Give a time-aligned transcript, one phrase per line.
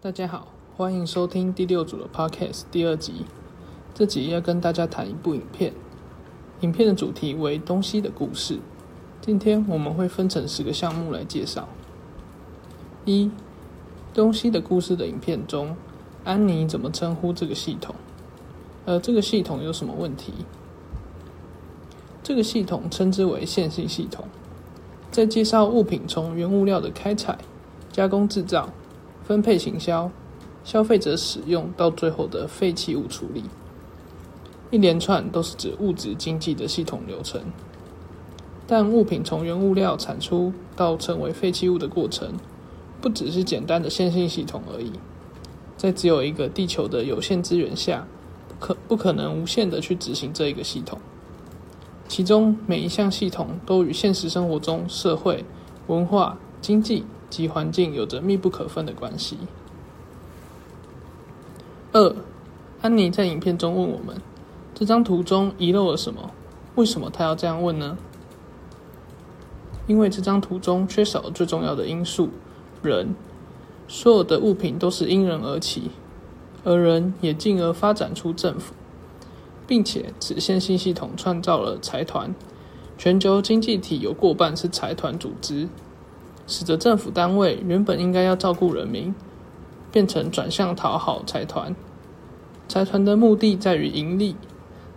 [0.00, 0.46] 大家好，
[0.76, 3.24] 欢迎收听第六组的 Podcast 第二集。
[3.92, 5.74] 这集要跟大家谈一部影片，
[6.60, 8.60] 影片的主题为东西的故事。
[9.20, 11.68] 今天我们会分成十个项目来介绍。
[13.04, 13.28] 一、
[14.14, 15.76] 东西的故事的影片中，
[16.22, 17.92] 安妮怎么称呼这个系统？
[18.86, 20.32] 而这个系统有什么问题？
[22.22, 24.26] 这个系统称之为线性系统，
[25.10, 27.36] 在介绍物品从原物料的开采、
[27.90, 28.68] 加工制造。
[29.28, 30.10] 分配、行销、
[30.64, 33.44] 消费者使用到最后的废弃物处理，
[34.70, 37.42] 一连串都是指物质经济的系统流程。
[38.66, 42.32] 但物品从原物料产出到成为废弃物的过程，
[43.02, 44.92] 不只是简单的线性系统而已。
[45.76, 48.06] 在只有一个地球的有限资源下，
[48.48, 50.98] 不可不可能无限的去执行这一个系统。
[52.08, 55.44] 其中每一项系统都与现实生活中社会、
[55.86, 57.04] 文化、经济。
[57.30, 59.38] 及环境有着密不可分的关系。
[61.92, 62.14] 二，
[62.82, 64.20] 安妮在影片中问我们：
[64.74, 66.30] 这张图中遗漏了什么？
[66.74, 67.96] 为什么她要这样问呢？
[69.86, 72.28] 因为这张图中缺少最重要的因素——
[72.82, 73.14] 人。
[73.88, 75.90] 所有的物品都是因人而起，
[76.62, 78.74] 而人也进而发展出政府，
[79.66, 82.34] 并且此线性系统创造了财团。
[82.98, 85.70] 全球经济体有过半是财团组织。
[86.48, 89.14] 使得政府单位原本应该要照顾人民，
[89.92, 91.76] 变成转向讨好财团。
[92.66, 94.34] 财团的目的在于盈利，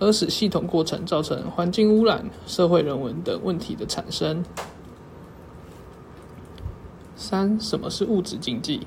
[0.00, 4.44] 而使系统过程造成环境污染、社会人文等问题的产生。
[7.16, 8.86] 三，什么是物质经济？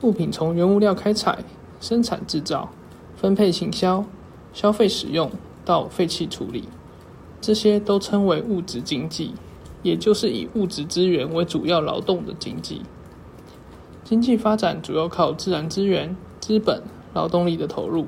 [0.00, 1.44] 物品从原物料开采、
[1.80, 2.70] 生产制造、
[3.16, 4.04] 分配行销、
[4.52, 5.30] 消费使用
[5.64, 6.64] 到废弃处理，
[7.40, 9.34] 这些都称为物质经济。
[9.84, 12.82] 也就是以物质资源为主要劳动的经济，
[14.02, 16.82] 经济发展主要靠自然资源、资本、
[17.12, 18.06] 劳动力的投入，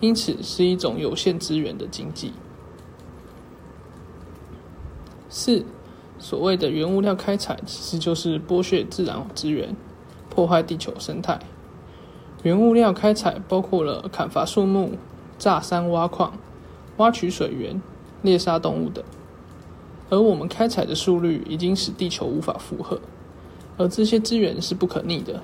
[0.00, 2.32] 因此是一种有限资源的经济。
[5.28, 5.64] 四，
[6.18, 9.76] 所谓的原物料开采，其实就是剥削自然资源，
[10.30, 11.38] 破坏地球生态。
[12.44, 14.92] 原物料开采包括了砍伐树木、
[15.38, 16.32] 炸山挖矿、
[16.96, 17.82] 挖取水源、
[18.22, 19.04] 猎杀动物等。
[20.10, 23.00] 而我们开采的速率已经使地球无法负荷，
[23.76, 25.42] 而这些资源是不可逆的，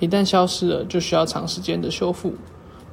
[0.00, 2.34] 一旦消失了，就需要长时间的修复。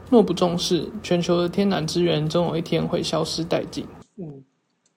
[0.10, 3.86] 若不重视，全球的天然资源总有一天会消失殆尽。
[4.18, 4.44] 五，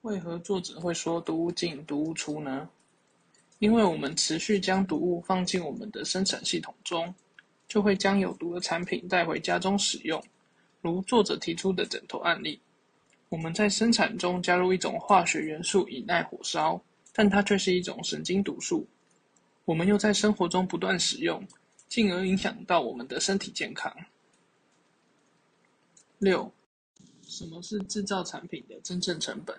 [0.02, 2.68] 为何作者会说“毒物进，毒物出”呢？
[3.58, 7.14] 因为我们持续将毒物放进我们的生产系统中，
[7.66, 10.22] 就会将有毒的产品带回家中使用，
[10.82, 12.60] 如作者提出的枕头案例。
[13.28, 16.81] 我们在生产中加入一种化学元素以耐火烧，
[17.12, 18.87] 但它却是一种神经毒素。
[19.64, 21.44] 我们又在生活中不断使用，
[21.88, 23.92] 进而影响到我们的身体健康。
[26.19, 26.50] 六，
[27.25, 29.56] 什么是制造产品的真正成本？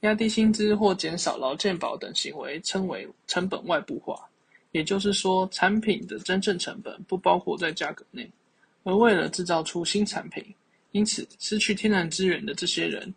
[0.00, 4.28] 压低薪资或减少劳健保等行为称为成本外部化，
[4.72, 8.28] 也就是说，产品的真正成本不包括在价格内，
[8.82, 10.42] 而为了制造出新产品。
[10.92, 13.12] 因此，失去天然资源的这些人，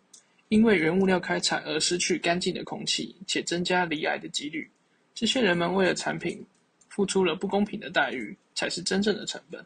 [0.48, 4.70] 因为原物料开采而失去干净的空气，且增加罹癌的几率。
[5.14, 6.44] 这些人们为了产品
[6.88, 9.64] 付出了不公平的待遇，才是真正的成本。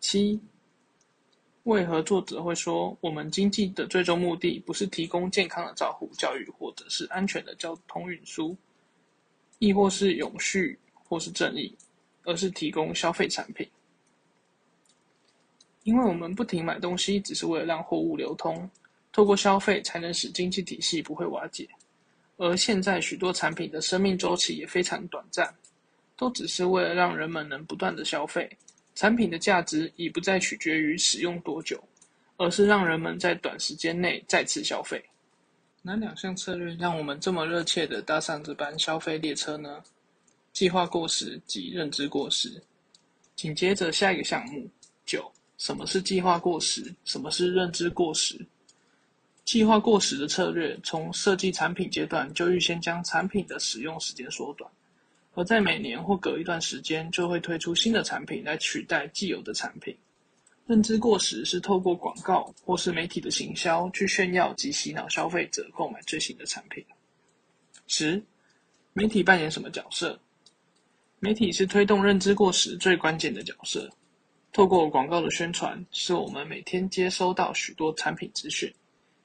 [0.00, 0.38] 七，
[1.62, 8.54] 为何作者会说我们经济的最终目的不是提供健康的照护、教育，或者是安全的交通运输，
[9.60, 11.74] 亦或是永续，或是正义，
[12.24, 13.66] 而是提供消费产品？
[15.84, 18.68] 因为我们不停买东西，只是为了让货物流通，
[19.12, 21.68] 透过消费才能使经济体系不会瓦解。
[22.36, 25.54] 而现在许多产品的生命周期也非常短暂，
[26.16, 28.50] 都只是为了让人们能不断的消费。
[28.94, 31.82] 产品的价值已不再取决于使用多久，
[32.36, 35.04] 而是让人们在短时间内再次消费。
[35.82, 39.82] 哪两项策略让我们这么热切的搭上这班消费列车呢？
[40.52, 42.62] 计划过时及认知过时。
[43.36, 44.66] 紧接着下一个项目
[45.04, 45.30] 九。
[45.56, 46.94] 什么是计划过时？
[47.04, 48.38] 什么是认知过时？
[49.44, 54.70] 计划过时的策略，从设计产品阶段就预先将产品的使用时间缩短，
[55.34, 59.96] 而在每年或隔一段时间就会推出新的产品来取代既有的产品。
[60.66, 66.82] 认知过时是透过广告或是媒体的行销去炫耀及洗脑消费者购买最新的产品。
[67.86, 68.22] 十，
[68.94, 70.18] 媒体扮演什么角色？
[71.20, 73.90] 媒体是推动认知过时最关键的角色。
[74.54, 78.72] 透过广告的宣传，使我们每天接收到许多产品资讯，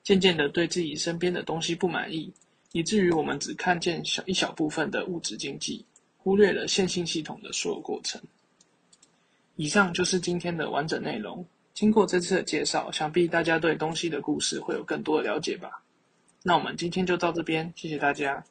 [0.02, 2.34] 渐渐的对自己身边的东西不满意，
[2.72, 5.86] 以至于我们只看见小一小部分的物质经济，
[6.18, 8.20] 忽略了线性系统的所有过程。
[9.56, 11.46] 以上就是今天的完整内容。
[11.76, 15.84] 经过这次的介绍，想必大家对东西的故事会有更多的了解吧。
[16.42, 18.44] 那我们今天就到这边，谢谢大家。